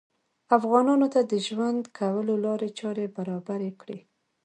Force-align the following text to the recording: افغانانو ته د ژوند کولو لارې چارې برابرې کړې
افغانانو 0.57 1.07
ته 1.13 1.21
د 1.31 1.33
ژوند 1.47 1.81
کولو 1.97 2.33
لارې 2.45 2.69
چارې 2.79 3.05
برابرې 3.17 3.71
کړې 3.81 3.99